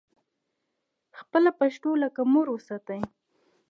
[1.19, 3.01] خپله پښتو لکه مور وساتئ